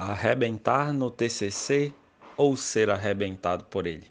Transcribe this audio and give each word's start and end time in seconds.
Arrebentar 0.00 0.92
no 0.92 1.10
TCC 1.10 1.92
ou 2.36 2.56
ser 2.56 2.88
arrebentado 2.88 3.64
por 3.64 3.84
ele? 3.84 4.06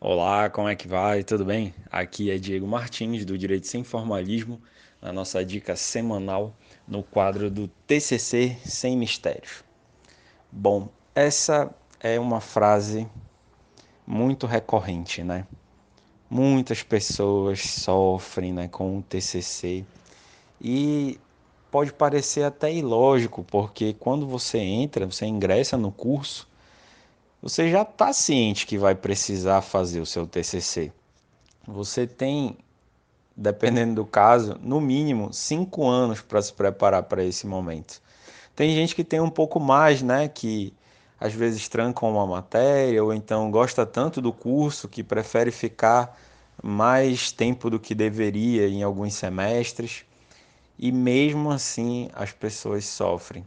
Olá, 0.00 0.48
como 0.48 0.68
é 0.68 0.76
que 0.76 0.86
vai? 0.86 1.24
Tudo 1.24 1.44
bem? 1.44 1.74
Aqui 1.90 2.30
é 2.30 2.38
Diego 2.38 2.68
Martins 2.68 3.24
do 3.24 3.36
Direito 3.36 3.66
Sem 3.66 3.82
Formalismo, 3.82 4.62
a 5.02 5.12
nossa 5.12 5.44
dica 5.44 5.74
semanal 5.74 6.56
no 6.86 7.02
quadro 7.02 7.50
do 7.50 7.66
TCC 7.84 8.56
Sem 8.64 8.96
Mistérios. 8.96 9.64
Bom, 10.52 10.88
essa 11.16 11.74
é 11.98 12.20
uma 12.20 12.40
frase 12.40 13.08
muito 14.06 14.46
recorrente, 14.46 15.24
né? 15.24 15.48
Muitas 16.30 16.84
pessoas 16.84 17.60
sofrem 17.60 18.52
né, 18.52 18.68
com 18.68 18.98
o 18.98 19.02
TCC 19.02 19.84
e 20.60 21.18
pode 21.76 21.92
parecer 21.92 22.42
até 22.42 22.72
ilógico, 22.72 23.44
porque 23.44 23.92
quando 23.92 24.26
você 24.26 24.56
entra, 24.56 25.04
você 25.04 25.26
ingressa 25.26 25.76
no 25.76 25.92
curso, 25.92 26.48
você 27.42 27.70
já 27.70 27.82
está 27.82 28.14
ciente 28.14 28.66
que 28.66 28.78
vai 28.78 28.94
precisar 28.94 29.60
fazer 29.60 30.00
o 30.00 30.06
seu 30.06 30.26
TCC. 30.26 30.90
Você 31.66 32.06
tem, 32.06 32.56
dependendo 33.36 33.96
do 33.96 34.06
caso, 34.06 34.58
no 34.62 34.80
mínimo 34.80 35.34
cinco 35.34 35.86
anos 35.86 36.22
para 36.22 36.40
se 36.40 36.50
preparar 36.50 37.02
para 37.02 37.22
esse 37.22 37.46
momento. 37.46 38.00
Tem 38.54 38.74
gente 38.74 38.94
que 38.94 39.04
tem 39.04 39.20
um 39.20 39.28
pouco 39.28 39.60
mais, 39.60 40.00
né? 40.00 40.28
Que 40.28 40.72
às 41.20 41.34
vezes 41.34 41.68
trancam 41.68 42.10
uma 42.10 42.26
matéria 42.26 43.04
ou 43.04 43.12
então 43.12 43.50
gosta 43.50 43.84
tanto 43.84 44.22
do 44.22 44.32
curso 44.32 44.88
que 44.88 45.04
prefere 45.04 45.50
ficar 45.50 46.18
mais 46.62 47.30
tempo 47.32 47.68
do 47.68 47.78
que 47.78 47.94
deveria 47.94 48.66
em 48.66 48.82
alguns 48.82 49.12
semestres 49.12 50.06
e 50.78 50.92
mesmo 50.92 51.50
assim 51.50 52.08
as 52.12 52.32
pessoas 52.32 52.84
sofrem. 52.86 53.46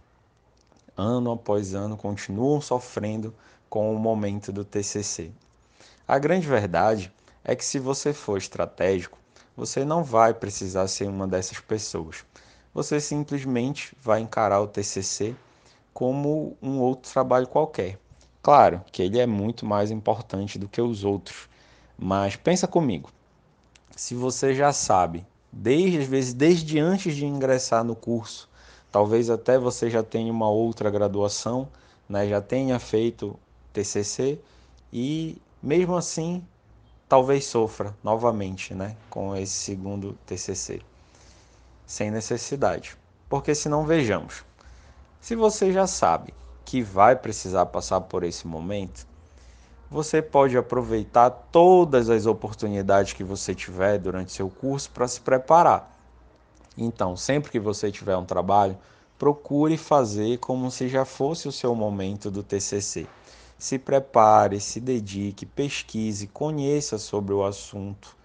Ano 0.98 1.32
após 1.32 1.74
ano 1.74 1.96
continuam 1.96 2.60
sofrendo 2.60 3.34
com 3.70 3.94
o 3.96 4.00
momento 4.00 4.52
do 4.52 4.66
TCC. 4.66 5.32
A 6.08 6.18
grande 6.18 6.48
verdade 6.48 7.14
é 7.44 7.56
que 7.56 7.64
se 7.64 7.80
você 7.80 8.14
for 8.14 8.38
estratégico, 8.38 9.18
você 9.56 9.86
não 9.86 10.04
vai 10.04 10.34
precisar 10.34 10.88
ser 10.88 11.08
uma 11.08 11.28
dessas 11.28 11.60
pessoas. 11.60 12.26
Você 12.74 13.00
simplesmente 13.00 13.96
vai 14.02 14.20
encarar 14.20 14.62
o 14.62 14.68
TCC 14.68 15.36
como 15.94 16.58
um 16.62 16.80
outro 16.80 17.12
trabalho 17.12 17.48
qualquer. 17.48 18.00
Claro 18.42 18.82
que 18.92 19.02
ele 19.02 19.20
é 19.20 19.26
muito 19.26 19.66
mais 19.66 19.92
importante 19.92 20.58
do 20.58 20.68
que 20.68 20.82
os 20.82 21.04
outros, 21.04 21.50
mas 21.98 22.36
pensa 22.36 22.68
comigo. 22.68 23.12
Se 23.96 24.16
você 24.16 24.56
já 24.56 24.72
sabe 24.72 25.26
desde 25.52 26.00
às 26.00 26.08
vezes 26.08 26.34
desde 26.34 26.80
antes 26.80 27.16
de 27.16 27.26
ingressar 27.26 27.84
no 27.84 27.96
curso. 27.96 28.50
Talvez 28.92 29.30
até 29.30 29.58
você 29.58 29.90
já 29.90 30.02
tenha 30.02 30.32
uma 30.32 30.50
outra 30.50 30.90
graduação, 30.90 31.68
né, 32.08 32.28
já 32.28 32.42
tenha 32.42 32.80
feito 32.80 33.40
TCC 33.72 34.40
e 34.92 35.40
mesmo 35.62 35.96
assim 35.96 36.44
talvez 37.08 37.46
sofra 37.46 37.96
novamente, 38.04 38.74
né, 38.74 38.96
com 39.10 39.36
esse 39.36 39.54
segundo 39.54 40.18
TCC, 40.26 40.82
sem 41.86 42.12
necessidade. 42.12 42.96
Porque 43.28 43.54
se 43.54 43.70
não 43.70 43.86
vejamos, 43.86 44.44
se 45.20 45.36
você 45.36 45.72
já 45.72 45.86
sabe 45.86 46.34
que 46.66 46.82
vai 46.82 47.16
precisar 47.16 47.66
passar 47.68 48.02
por 48.02 48.24
esse 48.24 48.48
momento, 48.48 49.08
você 49.90 50.22
pode 50.22 50.56
aproveitar 50.56 51.32
todas 51.52 52.10
as 52.10 52.28
oportunidades 52.28 53.14
que 53.14 53.24
você 53.24 53.56
tiver 53.56 53.98
durante 53.98 54.32
seu 54.32 54.50
curso 54.50 54.92
para 54.92 55.08
se 55.08 55.20
preparar. 55.20 55.98
Então, 56.78 57.18
sempre 57.18 57.50
que 57.50 57.60
você 57.60 57.92
tiver 57.92 58.16
um 58.16 58.26
trabalho, 58.26 58.78
procure 59.18 59.78
fazer 59.78 60.38
como 60.38 60.70
se 60.70 60.88
já 60.88 61.06
fosse 61.06 61.48
o 61.48 61.52
seu 61.52 61.74
momento 61.74 62.30
do 62.30 62.44
TCC. 62.44 63.08
Se 63.58 63.80
prepare, 63.80 64.60
se 64.62 64.80
dedique, 64.80 65.46
pesquise, 65.46 66.28
conheça 66.28 66.98
sobre 66.98 67.34
o 67.34 67.44
assunto. 67.44 68.16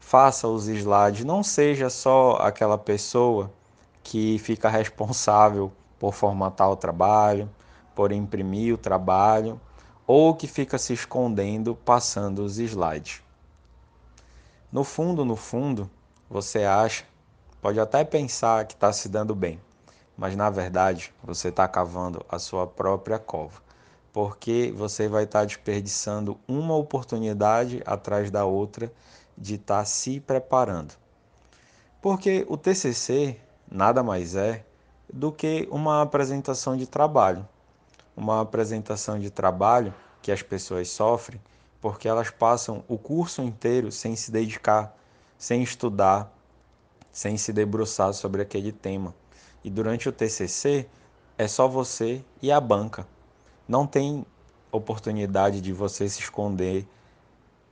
Faça 0.00 0.48
os 0.48 0.66
slides, 0.66 1.24
não 1.24 1.44
seja 1.44 1.88
só 1.88 2.36
aquela 2.40 2.76
pessoa 2.76 3.50
que 4.02 4.36
fica 4.40 4.68
responsável 4.68 5.72
por 5.98 6.12
formatar 6.12 6.68
o 6.68 6.76
trabalho, 6.76 7.48
por 7.94 8.10
imprimir 8.10 8.74
o 8.74 8.78
trabalho 8.78 9.60
ou 10.06 10.34
que 10.34 10.46
fica 10.46 10.78
se 10.78 10.92
escondendo 10.92 11.74
passando 11.74 12.44
os 12.44 12.58
slides. 12.58 13.22
No 14.70 14.84
fundo, 14.84 15.24
no 15.24 15.36
fundo, 15.36 15.90
você 16.28 16.64
acha, 16.64 17.04
pode 17.60 17.78
até 17.78 18.04
pensar 18.04 18.66
que 18.66 18.74
está 18.74 18.92
se 18.92 19.08
dando 19.08 19.34
bem, 19.34 19.60
mas 20.16 20.34
na 20.34 20.50
verdade 20.50 21.12
você 21.22 21.48
está 21.48 21.68
cavando 21.68 22.24
a 22.28 22.38
sua 22.38 22.66
própria 22.66 23.18
cova, 23.18 23.60
porque 24.12 24.72
você 24.76 25.08
vai 25.08 25.24
estar 25.24 25.40
tá 25.40 25.44
desperdiçando 25.44 26.38
uma 26.48 26.74
oportunidade 26.74 27.82
atrás 27.84 28.30
da 28.30 28.44
outra 28.44 28.92
de 29.36 29.54
estar 29.54 29.78
tá 29.78 29.84
se 29.84 30.20
preparando. 30.20 30.94
Porque 32.00 32.44
o 32.48 32.56
TCC 32.56 33.38
nada 33.70 34.02
mais 34.02 34.34
é 34.34 34.64
do 35.12 35.30
que 35.30 35.68
uma 35.70 36.02
apresentação 36.02 36.76
de 36.76 36.86
trabalho 36.86 37.46
uma 38.16 38.40
apresentação 38.40 39.18
de 39.18 39.30
trabalho 39.30 39.94
que 40.20 40.30
as 40.30 40.42
pessoas 40.42 40.88
sofrem 40.90 41.40
porque 41.82 42.06
elas 42.06 42.30
passam 42.30 42.84
o 42.86 42.96
curso 42.96 43.42
inteiro 43.42 43.90
sem 43.90 44.14
se 44.14 44.30
dedicar, 44.30 44.96
sem 45.36 45.64
estudar, 45.64 46.32
sem 47.10 47.36
se 47.36 47.52
debruçar 47.52 48.14
sobre 48.14 48.40
aquele 48.40 48.70
tema. 48.70 49.12
E 49.64 49.68
durante 49.68 50.08
o 50.08 50.12
TCC 50.12 50.88
é 51.36 51.48
só 51.48 51.66
você 51.66 52.24
e 52.40 52.52
a 52.52 52.60
banca. 52.60 53.04
Não 53.66 53.84
tem 53.84 54.24
oportunidade 54.70 55.60
de 55.60 55.72
você 55.72 56.08
se 56.08 56.20
esconder 56.20 56.86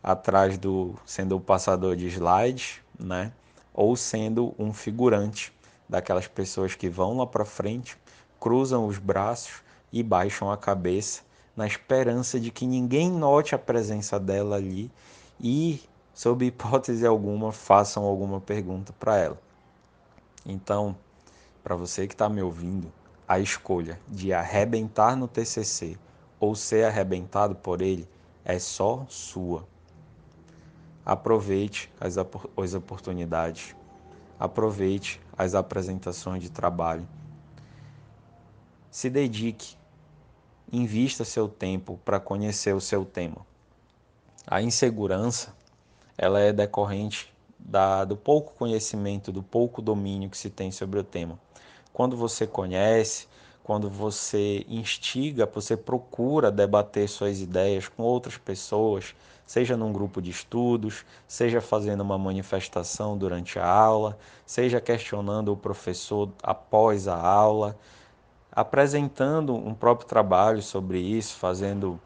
atrás 0.02 0.58
do 0.58 0.94
sendo 1.06 1.36
o 1.36 1.40
passador 1.40 1.94
de 1.94 2.06
slides, 2.08 2.80
né? 2.98 3.32
Ou 3.72 3.94
sendo 3.94 4.54
um 4.58 4.72
figurante 4.72 5.52
daquelas 5.88 6.26
pessoas 6.26 6.74
que 6.74 6.88
vão 6.88 7.16
lá 7.16 7.26
para 7.26 7.44
frente, 7.44 7.96
cruzam 8.40 8.86
os 8.86 8.98
braços 8.98 9.62
e 9.92 10.02
baixam 10.02 10.50
a 10.50 10.56
cabeça 10.56 11.22
na 11.56 11.66
esperança 11.66 12.38
de 12.38 12.50
que 12.50 12.66
ninguém 12.66 13.10
note 13.10 13.54
a 13.54 13.58
presença 13.58 14.18
dela 14.18 14.56
ali 14.56 14.90
e, 15.38 15.82
sob 16.14 16.44
hipótese 16.44 17.06
alguma, 17.06 17.52
façam 17.52 18.04
alguma 18.04 18.40
pergunta 18.40 18.92
para 18.92 19.16
ela. 19.18 19.38
Então, 20.46 20.96
para 21.62 21.76
você 21.76 22.06
que 22.06 22.14
está 22.14 22.28
me 22.28 22.42
ouvindo, 22.42 22.92
a 23.28 23.38
escolha 23.38 24.00
de 24.08 24.32
arrebentar 24.32 25.16
no 25.16 25.28
TCC 25.28 25.98
ou 26.38 26.54
ser 26.54 26.84
arrebentado 26.84 27.54
por 27.54 27.82
ele 27.82 28.08
é 28.44 28.58
só 28.58 29.04
sua. 29.08 29.68
Aproveite 31.04 31.92
as, 32.00 32.16
as 32.16 32.74
oportunidades, 32.74 33.76
aproveite 34.38 35.20
as 35.36 35.54
apresentações 35.54 36.42
de 36.42 36.50
trabalho, 36.50 37.06
se 38.90 39.08
dedique 39.08 39.76
invista 40.72 41.24
seu 41.24 41.48
tempo 41.48 41.98
para 42.04 42.20
conhecer 42.20 42.74
o 42.74 42.80
seu 42.80 43.04
tema. 43.04 43.46
A 44.46 44.62
insegurança, 44.62 45.54
ela 46.16 46.40
é 46.40 46.52
decorrente 46.52 47.32
da, 47.58 48.04
do 48.04 48.16
pouco 48.16 48.54
conhecimento, 48.54 49.30
do 49.30 49.42
pouco 49.42 49.82
domínio 49.82 50.30
que 50.30 50.38
se 50.38 50.50
tem 50.50 50.70
sobre 50.70 50.98
o 50.98 51.04
tema. 51.04 51.38
Quando 51.92 52.16
você 52.16 52.46
conhece, 52.46 53.26
quando 53.62 53.90
você 53.90 54.64
instiga, 54.68 55.46
você 55.46 55.76
procura 55.76 56.50
debater 56.50 57.08
suas 57.08 57.40
ideias 57.40 57.88
com 57.88 58.02
outras 58.02 58.36
pessoas, 58.36 59.14
seja 59.46 59.76
num 59.76 59.92
grupo 59.92 60.22
de 60.22 60.30
estudos, 60.30 61.04
seja 61.28 61.60
fazendo 61.60 62.00
uma 62.00 62.18
manifestação 62.18 63.18
durante 63.18 63.58
a 63.58 63.66
aula, 63.68 64.18
seja 64.46 64.80
questionando 64.80 65.52
o 65.52 65.56
professor 65.56 66.30
após 66.42 67.06
a 67.06 67.16
aula, 67.16 67.76
apresentando 68.52 69.54
um 69.54 69.74
próprio 69.74 70.08
trabalho 70.08 70.62
sobre 70.62 70.98
isso, 70.98 71.36
fazendo 71.36 72.00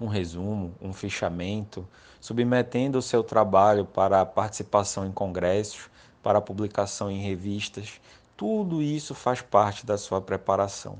um 0.00 0.06
resumo, 0.06 0.74
um 0.80 0.92
fichamento, 0.92 1.86
submetendo 2.20 2.98
o 2.98 3.02
seu 3.02 3.22
trabalho 3.22 3.84
para 3.84 4.24
participação 4.26 5.06
em 5.06 5.12
congressos, 5.12 5.88
para 6.22 6.40
publicação 6.40 7.10
em 7.10 7.20
revistas. 7.20 8.00
Tudo 8.36 8.82
isso 8.82 9.14
faz 9.14 9.40
parte 9.40 9.86
da 9.86 9.96
sua 9.96 10.20
preparação. 10.20 10.98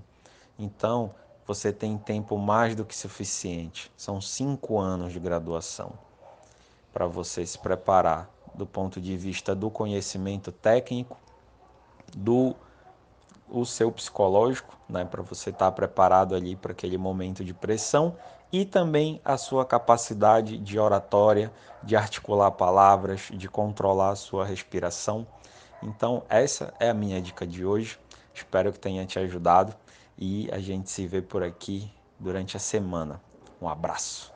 Então, 0.58 1.14
você 1.46 1.72
tem 1.72 1.98
tempo 1.98 2.38
mais 2.38 2.74
do 2.74 2.84
que 2.84 2.96
suficiente. 2.96 3.90
São 3.96 4.20
cinco 4.20 4.78
anos 4.78 5.12
de 5.12 5.18
graduação 5.18 5.92
para 6.92 7.06
você 7.06 7.44
se 7.44 7.58
preparar 7.58 8.28
do 8.54 8.66
ponto 8.66 9.00
de 9.00 9.16
vista 9.16 9.54
do 9.54 9.70
conhecimento 9.70 10.52
técnico, 10.52 11.16
do 12.14 12.54
o 13.52 13.66
seu 13.66 13.92
psicológico, 13.92 14.76
né, 14.88 15.04
para 15.04 15.22
você 15.22 15.50
estar 15.50 15.66
tá 15.66 15.72
preparado 15.72 16.34
ali 16.34 16.56
para 16.56 16.72
aquele 16.72 16.96
momento 16.96 17.44
de 17.44 17.52
pressão 17.52 18.16
e 18.50 18.64
também 18.64 19.20
a 19.24 19.36
sua 19.36 19.64
capacidade 19.64 20.58
de 20.58 20.78
oratória, 20.78 21.52
de 21.82 21.94
articular 21.96 22.50
palavras, 22.50 23.28
de 23.32 23.48
controlar 23.48 24.10
a 24.10 24.16
sua 24.16 24.44
respiração. 24.44 25.26
Então, 25.82 26.22
essa 26.28 26.72
é 26.80 26.88
a 26.90 26.94
minha 26.94 27.20
dica 27.20 27.46
de 27.46 27.64
hoje. 27.64 27.98
Espero 28.34 28.72
que 28.72 28.78
tenha 28.78 29.04
te 29.06 29.18
ajudado. 29.18 29.74
e 30.18 30.48
a 30.52 30.58
gente 30.58 30.90
se 30.90 31.06
vê 31.06 31.22
por 31.22 31.42
aqui 31.42 31.90
durante 32.20 32.56
a 32.56 32.60
semana. 32.60 33.20
Um 33.60 33.68
abraço. 33.68 34.31